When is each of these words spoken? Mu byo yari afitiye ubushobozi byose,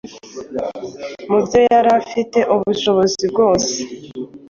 Mu 1.29 1.37
byo 1.45 1.59
yari 1.71 1.89
afitiye 1.99 2.43
ubushobozi 2.53 3.23
byose, 3.31 3.73